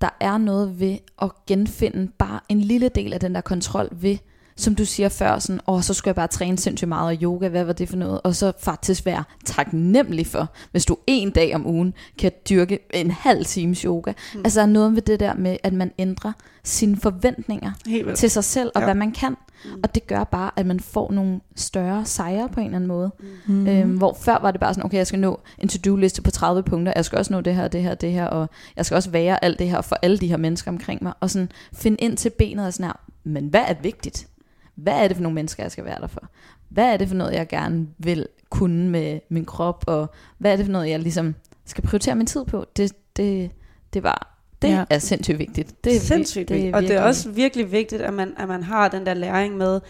[0.00, 4.16] der er noget ved at genfinde bare en lille del af den der kontrol ved,
[4.56, 7.48] som du siger før, sådan, åh, så skulle jeg bare træne sindssygt meget og yoga,
[7.48, 8.20] hvad var det for noget?
[8.24, 13.10] Og så faktisk være taknemmelig for, hvis du en dag om ugen kan dyrke en
[13.10, 14.12] halv times yoga.
[14.34, 14.40] Mm.
[14.44, 16.32] Altså der er noget ved det der med, at man ændrer
[16.64, 17.72] sine forventninger
[18.14, 18.80] til sig selv og Ja.
[18.80, 18.86] ja.
[18.86, 19.36] hvad man kan.
[19.64, 19.70] Mm.
[19.82, 23.10] Og det gør bare, at man får nogle større sejre på en eller anden måde.
[23.46, 23.54] mm.
[23.54, 23.66] Mm.
[23.68, 26.62] Øhm, hvor før var det bare sådan, okay, jeg skal nå en to-do-liste på 30
[26.62, 29.10] punkter, jeg skal også nå det her, det her, det her, og jeg skal også
[29.10, 32.16] være alt det her for alle de her mennesker omkring mig, og sådan finde ind
[32.16, 34.26] til benet og sådan her, men hvad er vigtigt?
[34.74, 36.28] Hvad er det for nogle mennesker, jeg skal være der for?
[36.68, 40.56] Hvad er det for noget, jeg gerne vil kunne med min krop, og hvad er
[40.56, 41.34] det for noget, jeg ligesom
[41.64, 42.64] skal prioritere min tid på?
[42.76, 43.50] Det, det,
[43.92, 44.84] det var, det Ja.
[44.90, 45.84] er sindssygt vigtigt.
[45.84, 46.76] Det er, sindssygt det vigtigt.
[46.76, 49.80] Og det er også virkelig vigtigt, at man, at man har den der læring med,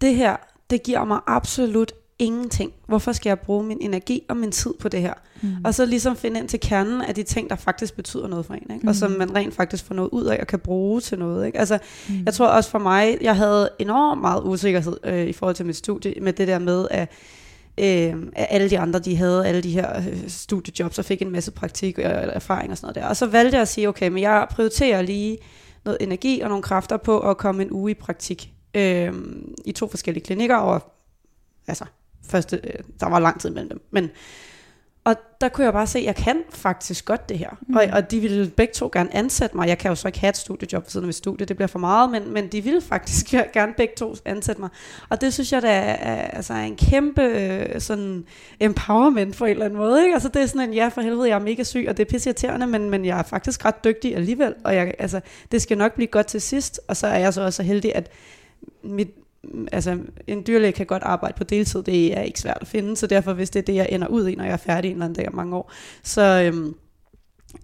[0.00, 0.36] det her,
[0.70, 2.72] det giver mig absolut ingenting.
[2.86, 5.14] Hvorfor skal jeg bruge min energi og min tid på det her?
[5.42, 5.48] mm.
[5.64, 8.54] Og så ligesom finde ind til kernen af de ting, der faktisk betyder noget for
[8.54, 8.88] en, ikke?
[8.88, 9.18] og som Mhm.
[9.18, 11.46] man rent faktisk får noget ud af og kan bruge til noget.
[11.46, 11.58] Ikke?
[11.58, 12.14] Altså, mm.
[12.26, 15.76] jeg tror også for mig, jeg havde enormt meget usikkerhed øh, i forhold til mit
[15.76, 17.08] studie, med det der med, at,
[17.78, 21.50] øh, alle de andre, de havde alle de her øh, studiejobs og fik en masse
[21.50, 23.08] praktik og erfaring og sådan noget der.
[23.08, 25.38] Og så valgte jeg at sige, okay, men jeg prioriterer lige
[25.84, 29.12] noget energi og nogle kræfter på at komme en uge i praktik øh,
[29.64, 30.92] i to forskellige klinikker, og
[31.68, 31.84] altså,
[32.28, 34.10] første, øh, der var lang tid mellem dem, men
[35.06, 37.50] og der kunne jeg bare se, at jeg kan faktisk godt det her.
[37.68, 37.76] Mm.
[37.76, 39.68] Og, og de ville begge to gerne ansætte mig.
[39.68, 41.66] Jeg kan jo så ikke have et studiejob ved siden af mit studie, det bliver
[41.66, 44.70] for meget, men, men de ville faktisk gerne begge to ansætte mig.
[45.08, 48.24] Og det synes jeg, der er, altså er en kæmpe øh, sådan
[48.60, 50.02] empowerment på en eller anden måde.
[50.02, 50.14] Ikke?
[50.14, 52.10] Altså det er sådan en, ja for helvede, jeg er mega syg, og det er
[52.10, 54.54] pisseirriterende, men, men jeg er faktisk ret dygtig alligevel.
[54.64, 55.20] Og jeg, altså,
[55.52, 56.80] det skal nok blive godt til sidst.
[56.88, 58.10] Og så er jeg så også så heldig, at
[58.82, 59.08] mit,
[59.72, 63.06] altså, en dyrlæge kan godt arbejde på deltid, det er ikke svært at finde, så
[63.06, 65.04] derfor hvis det er det, jeg ender ud i, når jeg er færdig en eller
[65.04, 66.74] anden dag om mange år, så, øhm,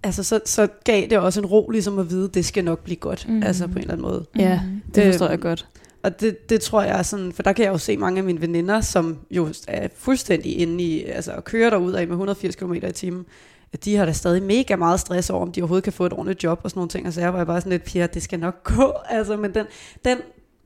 [0.03, 2.97] altså, så, så gav det også en ro ligesom at vide, det skal nok blive
[2.97, 3.43] godt, mm.
[3.43, 4.25] Altså på en eller anden måde.
[4.37, 4.61] Ja,
[4.95, 5.67] det forstår Øhm, jeg godt.
[6.03, 8.23] Og det, det tror jeg er sådan, for der kan jeg jo se mange af
[8.23, 12.55] mine veninder, som jo er fuldstændig inde i, altså at køre derud af med 180
[12.55, 13.25] km i timen,
[13.73, 16.13] at de har da stadig mega meget stress over, om de overhovedet kan få et
[16.13, 18.07] ordentligt job og sådan nogle ting, og så jeg var jeg bare sådan lidt, Pia,
[18.07, 19.65] det skal nok gå, altså, men den,
[20.05, 20.17] den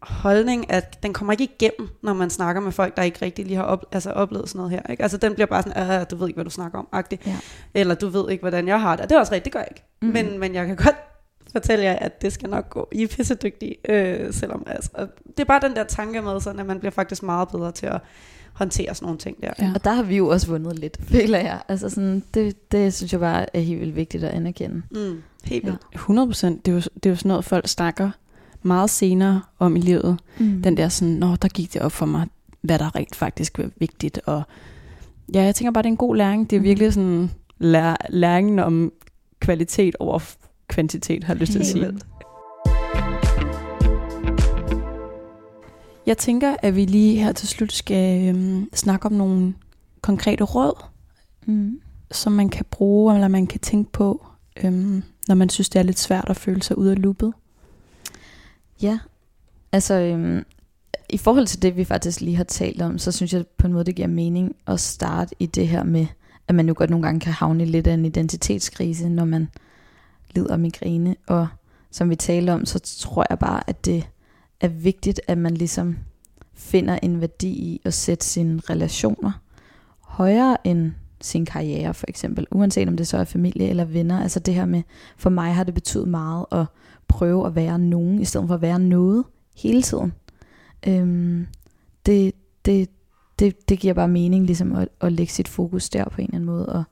[0.07, 3.57] holdning, at den kommer ikke igennem, når man snakker med folk, der ikke rigtig lige
[3.57, 4.81] har op, altså oplevet sådan noget her.
[4.91, 5.03] Ikke?
[5.03, 7.19] Altså den bliver bare sådan, "Ah, du ved ikke, hvad du snakker om, agtig.
[7.25, 7.35] Ja.
[7.73, 9.03] Eller du ved ikke, hvordan jeg har det.
[9.03, 9.83] Og det er også rigtigt, det gør jeg ikke.
[10.01, 10.07] Mm.
[10.07, 10.13] Mhm.
[10.13, 10.95] Men, men jeg kan godt
[11.55, 12.87] fortælle jer, at det skal nok gå.
[12.91, 14.89] I er pissedygtige, øh, selvom altså,
[15.27, 17.85] det er bare den der tanke med, sådan, at man bliver faktisk meget bedre til
[17.85, 18.01] at
[18.53, 19.51] håndtere sådan nogle ting der.
[19.59, 19.71] Ja.
[19.75, 21.59] Og der har vi jo også vundet lidt, føler jeg.
[21.67, 24.75] Altså sådan, det, det synes jeg bare er helt vildt vigtigt at anerkende.
[24.91, 25.69] Mm, helt Ja.
[25.69, 25.81] vildt.
[25.93, 26.65] 100 procent.
[26.65, 28.09] Det, er jo- det er jo sådan noget, folk snakker
[28.67, 30.19] meget senere om i livet.
[30.39, 30.61] Mm.
[30.61, 32.27] Den der sådan, nå, der gik det op for mig,
[32.61, 34.19] hvad der rent faktisk var vigtigt.
[34.25, 34.43] Og
[35.33, 36.49] ja, jeg tænker bare, det er en god læring.
[36.49, 36.63] Det er Mhm.
[36.67, 38.91] virkelig sådan lær, læringen om
[39.39, 40.19] kvalitet over
[40.67, 41.91] kvantitet, har jeg lyst til at sige.
[46.05, 49.53] Jeg tænker, at vi lige her til slut skal øhm, snakke om nogle
[50.01, 50.83] konkrete råd,
[51.45, 51.79] Mm.
[52.11, 54.25] som man kan bruge, eller man kan tænke på,
[54.63, 57.33] øhm, når man synes, det er lidt svært at føle sig ude af loopet.
[58.81, 58.99] Ja,
[59.71, 60.45] altså øhm,
[61.09, 63.73] i forhold til det, vi faktisk lige har talt om, så synes jeg på en
[63.73, 66.07] måde, det giver mening at starte i det her med,
[66.47, 69.49] at man jo godt nogle gange kan havne lidt af en identitetskrise, når man
[70.35, 71.15] lider af migræne.
[71.27, 71.47] Og
[71.91, 74.07] som vi talte om, så tror jeg bare, at det
[74.61, 75.97] er vigtigt, at man ligesom
[76.53, 79.31] finder en værdi i at sætte sine relationer
[79.99, 84.21] højere end sin karriere for eksempel, uanset om det så er familie eller venner.
[84.21, 84.83] Altså det her med,
[85.17, 86.65] for mig har det betydet meget at
[87.07, 89.23] prøve at være nogen, i stedet for at være noget
[89.55, 90.13] hele tiden.
[90.87, 91.47] Øhm,
[92.05, 92.31] det,
[92.65, 92.89] det,
[93.39, 96.35] det, det giver bare mening ligesom at, at lægge sit fokus der på en eller
[96.35, 96.65] anden måde.
[96.65, 96.83] Og,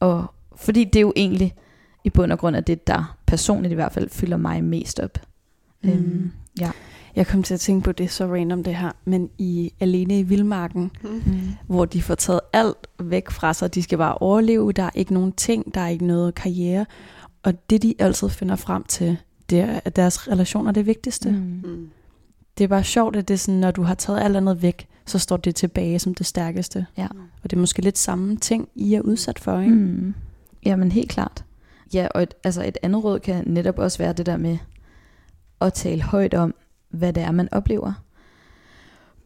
[0.00, 1.54] og, fordi det er jo egentlig
[2.04, 5.18] i bund og grund af det, der personligt i hvert fald fylder mig mest op.
[5.82, 5.90] Mm.
[5.90, 6.70] Øhm, ja.
[7.16, 10.22] Jeg kom til at tænke på det så random det her, men i Alene i
[10.22, 11.40] Vildmarken, Mm.
[11.66, 13.74] Hvor de får taget alt væk fra sig.
[13.74, 16.86] De skal bare overleve, der er ikke nogen ting, der er ikke noget karriere.
[17.42, 19.16] Og det de altid finder frem til,
[19.50, 21.30] det er, at deres relationer er det vigtigste.
[21.30, 21.70] Mm.
[21.70, 21.90] Mm.
[22.58, 24.88] Det er bare sjovt, at det er sådan, når du har taget alt andet væk,
[25.06, 26.86] så står det tilbage som det stærkeste.
[26.96, 27.06] Ja.
[27.42, 29.74] Og det er måske lidt samme ting, I er udsat for, ikke?
[29.74, 30.14] Mm.
[30.64, 31.44] Jamen helt klart.
[31.94, 34.58] Ja, og et, altså et andet råd kan netop også være det der med
[35.60, 36.54] at tale højt om,
[36.90, 37.92] hvad det er, man oplever.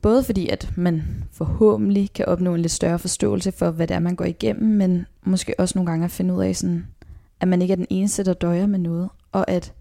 [0.03, 4.01] Både fordi, at man forhåbentlig kan opnå en lidt større forståelse for, hvad det er,
[4.01, 6.87] man går igennem, men måske også nogle gange at finde ud af, sådan,
[7.41, 9.73] at man ikke er den eneste, der døjer med noget, og at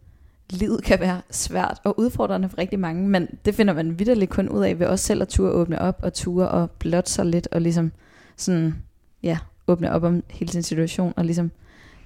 [0.52, 4.50] livet kan være svært og udfordrende for rigtig mange, men det finder man vidderligt kun
[4.50, 7.48] ud af ved også selv at ture åbne op og ture og blotte sig lidt
[7.52, 7.92] og ligesom
[8.38, 8.76] sådan,
[9.24, 9.38] ja,
[9.68, 11.52] åbne op om hele sin situation og ligesom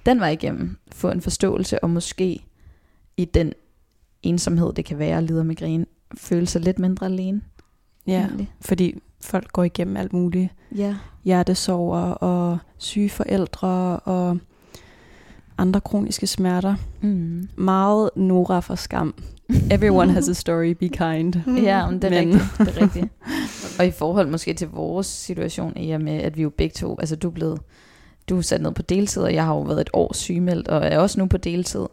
[0.06, 2.44] den vej igennem få en forståelse og måske
[3.16, 3.52] i den
[4.22, 7.40] ensomhed, det kan være at lide af migræne, føle sig lidt mindre alene.
[8.06, 8.52] Ja, egentlig.
[8.60, 10.48] fordi folk går igennem alt muligt.
[10.76, 10.96] Ja.
[11.24, 14.38] Hjertesover og syge forældre og
[15.58, 16.74] andre kroniske smerter.
[17.00, 17.48] Mm.
[17.56, 19.14] Meget Nora for skam.
[19.70, 21.34] Everyone has a story, be kind.
[21.62, 22.58] Ja, men det er Men- rigtigt.
[22.58, 23.06] Det er rigtigt.
[23.78, 26.96] og i forhold måske til vores situation, i og med, at vi jo begge to,
[27.00, 27.60] altså du er blevet,
[28.28, 30.84] du er sat ned på deltid, og jeg har jo været et år sygemeldt, og
[30.86, 31.86] er også nu på deltid.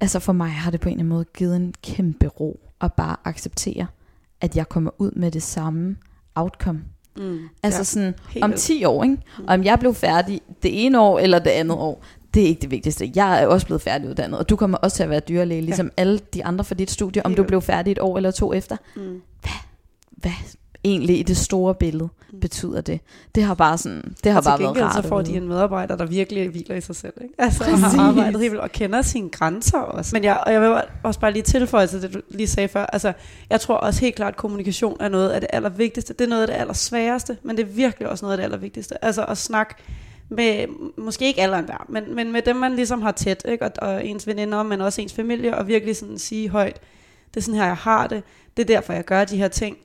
[0.00, 2.92] Altså for mig har det på en eller anden måde givet en kæmpe ro, at
[2.92, 3.86] bare acceptere,
[4.40, 5.96] at jeg kommer ud med det samme
[6.34, 6.80] outcome.
[7.16, 7.38] Mm.
[7.62, 8.62] Altså ja, sådan, om vildt.
[8.62, 9.16] 10 år, ikke?
[9.38, 9.44] Mm.
[9.44, 12.62] Og om jeg blev færdig det ene år eller det andet år, det er ikke
[12.62, 13.12] det vigtigste.
[13.16, 16.02] Jeg er også blevet færdiguddannet, og du kommer også til at være dyrlæge, ligesom ja.
[16.02, 18.76] alle de andre for dit studie, om du blev færdig et år eller to efter.
[18.96, 19.20] Mm.
[20.10, 20.32] Hvad
[20.84, 22.40] egentlig i det store billede Mm.
[22.40, 23.00] betyder det?
[23.34, 25.04] Det har bare sådan, det har og bare været gengæld rart.
[25.04, 27.12] så får de en medarbejder, der virkelig hviler i sig selv.
[27.22, 27.34] Ikke?
[27.38, 27.80] Altså Præcis.
[27.80, 30.10] har arbejdet helt vildt og kender sine grænser også.
[30.16, 32.86] Men jeg, og jeg vil også bare lige tilføje til det, du lige sagde før.
[32.86, 33.12] Altså,
[33.50, 36.12] jeg tror også helt klart, at kommunikation er noget af det allervigtigste.
[36.14, 39.04] Det er noget af det allersværeste, men det er virkelig også noget af det allervigtigste.
[39.04, 39.74] Altså at snakke
[40.28, 40.66] med,
[40.98, 43.64] måske ikke alle hver, men, men med dem, man ligesom har tæt, ikke?
[43.64, 46.80] Og, og ens veninder, men også ens familie, og virkelig sådan sige højt,
[47.34, 48.22] det er sådan her, jeg har det,
[48.56, 49.76] det er derfor, jeg gør de her ting.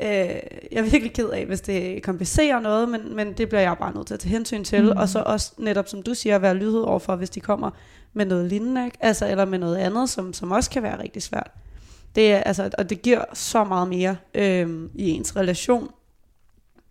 [0.00, 0.38] Øh, jeg
[0.72, 4.06] er virkelig ked af, hvis det komplicerer noget, men, men det bliver jeg bare nødt
[4.06, 4.82] til at tage hensyn til.
[4.82, 4.96] Mm.
[4.96, 7.70] Og så også netop, som du siger, være lydhøj overfor, hvis de kommer
[8.12, 8.98] med noget lignende, ikke?
[9.00, 11.50] Altså, eller med noget andet, som, som også kan være rigtig svært.
[12.14, 15.88] Det er, altså, og det giver så meget mere øh, i ens relation.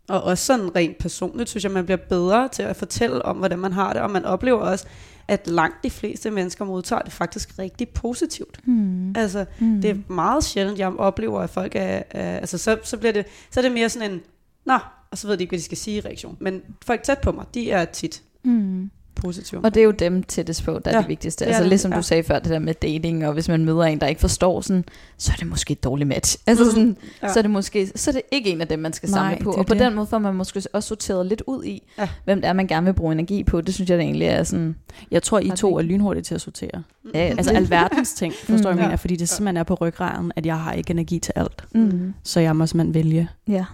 [0.10, 3.60] Og også sådan rent personligt, synes jeg, man bliver bedre til at fortælle om, hvordan
[3.60, 4.02] man har det.
[4.02, 4.86] Og man oplever også,
[5.28, 8.68] at langt de fleste mennesker modtager det faktisk rigtig positivt.
[8.68, 9.14] Mm.
[9.18, 9.82] Altså, Mm.
[9.82, 13.26] det er meget sjældent, jeg oplever, at folk er, er altså så, så bliver det,
[13.52, 14.22] så er det mere sådan en,
[14.66, 14.78] nå,
[15.12, 16.38] og så ved de ikke, hvad de skal sige i reaktion.
[16.40, 18.90] Men folk tæt på mig, de er tit Mm.
[19.16, 19.62] Positive.
[19.64, 21.40] Og det er jo dem tættest på, der er Ja, det vigtigste.
[21.46, 21.98] det er Altså det, ligesom ja.
[21.98, 24.62] du sagde før, det der med dating, og hvis man møder en, der ikke forstår
[24.62, 24.86] sådan,
[25.18, 26.38] så er det måske et dårligt match.
[26.48, 27.34] Altså sådan, Ja.
[27.34, 29.44] så er det måske, så er det ikke en af dem, man skal Nej, samle
[29.44, 29.50] på.
[29.52, 29.82] det er Og på det.
[29.82, 32.10] den måde får man måske også sorteret lidt ud i, Ja.
[32.26, 33.62] hvem det er, man gerne vil bruge energi på.
[33.62, 34.76] Det synes jeg da egentlig er sådan,
[35.12, 36.84] Jeg tror, I to er lynhurtige til at sortere.
[37.14, 38.78] ja, ja, Altså alverdens ting, forstår Mm.
[38.78, 38.88] jeg, Ja.
[38.88, 41.66] mener, fordi det simpelthen er på ryggraden, at jeg har ikke energi til alt.
[41.76, 43.30] mm, Så jeg må simpelthen vælge.
[43.48, 43.66] ja.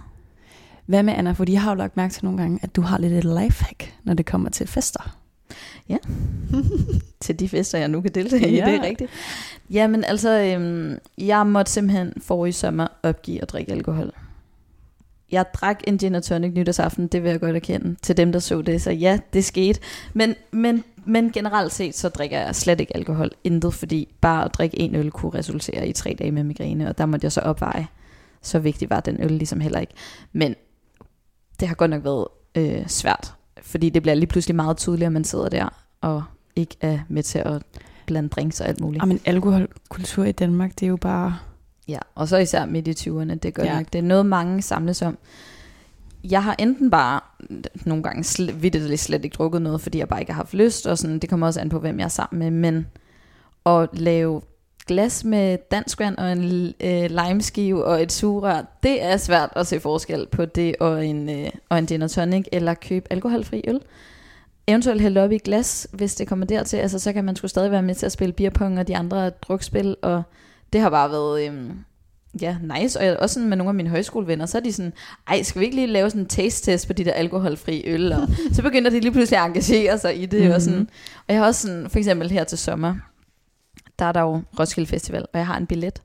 [0.86, 1.32] Hvad med Anna?
[1.32, 3.94] Fordi jeg har jo lagt mærke til nogle gange, at du har lidt et lifehack,
[4.04, 5.16] når det kommer til fester.
[7.20, 8.64] til de fester, jeg nu kan deltage i, Ja.
[8.66, 9.10] det er rigtigt.
[9.70, 14.12] Jamen altså, øhm, jeg måtte simpelthen forrige sommer opgive at drikke alkohol.
[15.32, 18.38] Jeg drak en gin og tonic nytårsaften, det vil jeg godt erkende til dem, der
[18.38, 19.80] så det, så ja, det skete.
[20.14, 24.54] Men, men, men generelt set, så drikker jeg slet ikke alkohol, intet, fordi bare at
[24.54, 27.40] drikke en øl kunne resultere i tre dage med migræne, og der måtte jeg så
[27.40, 27.86] opveje.
[28.42, 29.92] Så vigtig var den øl ligesom heller ikke.
[30.32, 30.54] Men
[31.60, 35.12] det har godt nok været øh, svært, fordi det bliver lige pludselig meget tydeligt, at
[35.12, 35.68] man sidder der
[36.00, 36.22] og
[36.56, 37.62] ikke er med til at
[38.06, 39.02] blande drinks og alt muligt.
[39.02, 39.06] Ja.
[39.06, 41.36] Men alkoholkultur i Danmark, det er jo bare...
[41.88, 43.72] Ja, og så især midt i 20'erne, det godt Ja.
[43.72, 43.78] ja.
[43.78, 43.92] nok.
[43.92, 45.18] Det er noget, mange samles om.
[46.24, 47.20] Jeg har enten bare
[47.86, 50.86] nogle gange sl- vidteligt slet ikke drukket noget, fordi jeg bare ikke har haft lyst,
[50.86, 52.86] og sådan, det kommer også an på, hvem jeg er sammen med, men
[53.66, 54.42] at lave
[54.90, 59.66] glas med dansk vand og en øh, limeskive og et sugerør, det er svært at
[59.66, 63.80] se forskel på det og en, øh, og en gin tonic, eller købe alkoholfri øl.
[64.66, 67.70] Eventuelt hælde op i glas, hvis det kommer dertil, altså så kan man sgu stadig
[67.70, 70.22] være med til at spille beerpong og de andre drukspil, og
[70.72, 71.46] det har bare været...
[71.46, 71.70] Øhm,
[72.42, 72.98] Ja, nice.
[72.98, 74.92] Og jeg, også sådan med nogle af mine højskolevenner, så er de sådan,
[75.28, 78.12] ej, skal vi ikke lige lave sådan en taste-test på de der alkoholfri øl?
[78.12, 80.40] Og så begynder de lige pludselig at engagere sig i det.
[80.40, 80.50] Mm-hmm.
[80.50, 80.60] Og, Mhm.
[80.60, 80.88] sådan.
[81.28, 82.94] og jeg har også sådan, for eksempel her til sommer,
[84.00, 86.02] der er der jo Roskilde Festival, og jeg har en billet,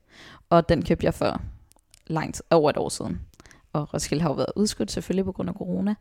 [0.50, 1.42] og den købte jeg for
[2.08, 3.22] langt over et år siden.
[3.74, 5.96] Og Roskilde har jo været udskudt selvfølgelig på grund af corona.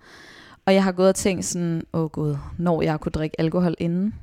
[0.66, 4.14] Og jeg har gået og tænkt sådan, åh gud, når jeg kunne drikke alkohol inden.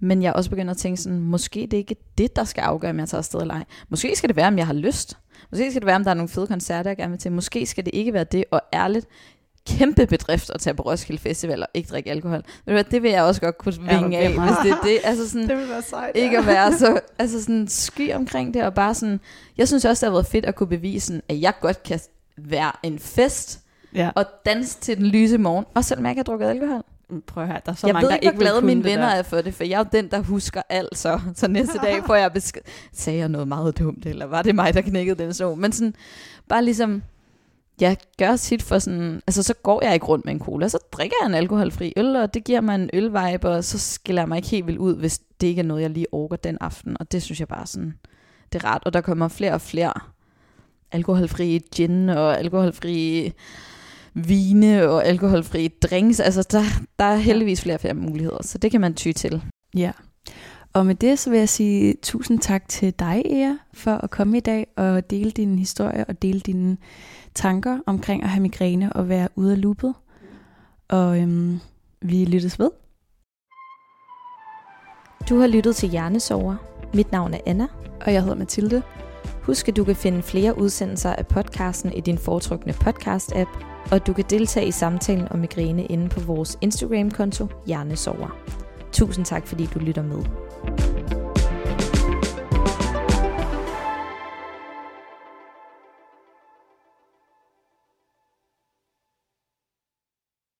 [0.00, 2.62] Men jeg er også begyndt at tænke sådan, måske det er ikke det, der skal
[2.62, 3.64] afgøre, om jeg tager afsted eller ej.
[3.88, 5.18] Måske skal det være, om jeg har lyst.
[5.50, 7.32] Måske skal det være, om der er nogle fede koncerter, jeg gerne vil til.
[7.32, 9.06] Måske skal det ikke være det, og ærligt,
[9.66, 12.42] kæmpe bedrift at tage på Roskilde Festival og ikke drikke alkohol.
[12.64, 14.98] Hvad, det vil jeg også godt kunne Ja, vinge af, hvis det er det.
[15.04, 16.12] Altså sådan, det vil være sejt.
[16.14, 19.20] ikke at være så altså sådan sky omkring det, og bare sådan,
[19.58, 22.00] jeg synes også, det har været fedt at kunne bevise, at jeg godt kan
[22.38, 23.60] være en fest,
[23.94, 24.10] Ja.
[24.14, 26.82] og danse til den lyse morgen, også selvom jeg ikke har drukket alkohol.
[27.26, 28.84] Prøv at høre, der er så jeg mange, ved der ikke, ikke hvor glade mine
[28.84, 29.14] venner der.
[29.14, 31.20] er for det, for jeg er jo den, der husker alt så.
[31.36, 32.60] Så næste dag får jeg besked.
[32.92, 35.54] Sagde jeg noget meget dumt, eller var det mig, der knækkede den så?
[35.54, 35.94] Men sådan,
[36.48, 37.02] bare ligesom
[37.80, 40.78] jeg gør sit for sådan, altså så går jeg ikke rundt med en cola, så
[40.92, 44.28] drikker jeg en alkoholfri øl, og det giver mig en ølvibe, og så skiller jeg
[44.28, 46.96] mig ikke helt vildt ud, hvis det ikke er noget, jeg lige orker den aften,
[47.00, 47.94] og det synes jeg bare sådan,
[48.52, 49.92] det er rart, og der kommer flere og flere
[50.92, 53.32] alkoholfri gin og alkoholfri
[54.14, 56.62] vine og alkoholfri drinks, altså der,
[56.98, 59.42] der er heldigvis flere og flere muligheder, så det kan man ty til.
[59.76, 59.92] Ja,
[60.74, 64.36] og med det så vil jeg sige tusind tak til dig, Ea, for at komme
[64.36, 66.76] i dag og dele din historie og dele dine
[67.34, 69.94] tanker omkring at have migræne og være ude af loopet.
[70.88, 71.60] Og øhm,
[72.02, 72.70] vi lyttes ved.
[75.28, 76.56] Du har lyttet til Hjernesover.
[76.94, 77.66] Mit navn er Anna.
[78.06, 78.82] Og jeg hedder Mathilde.
[79.42, 84.12] Husk, at du kan finde flere udsendelser af podcasten i din foretrukne podcast-app, og du
[84.12, 88.38] kan deltage i samtalen om migræne inde på vores Instagram-konto Hjernesover.
[88.92, 90.24] Tusind tak, fordi du lytter med.